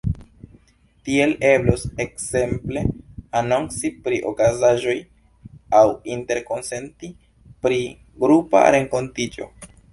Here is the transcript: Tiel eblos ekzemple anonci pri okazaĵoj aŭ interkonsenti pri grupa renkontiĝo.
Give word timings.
Tiel 1.09 1.33
eblos 1.49 1.83
ekzemple 2.05 2.83
anonci 3.43 3.93
pri 4.07 4.19
okazaĵoj 4.31 4.97
aŭ 5.83 5.85
interkonsenti 6.17 7.13
pri 7.67 7.81
grupa 8.25 8.69
renkontiĝo. 8.81 9.51